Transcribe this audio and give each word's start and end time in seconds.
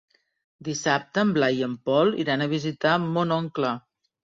Dissabte 0.67 1.21
en 1.25 1.35
Blai 1.37 1.61
i 1.65 1.67
en 1.69 1.77
Pol 1.91 2.13
iran 2.27 2.49
a 2.49 2.51
visitar 2.59 2.99
mon 3.09 3.41
oncle. 3.41 3.81